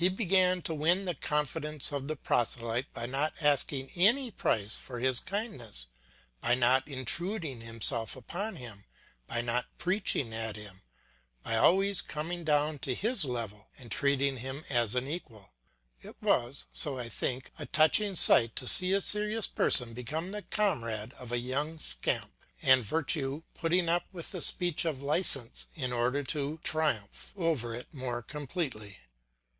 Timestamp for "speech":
24.42-24.84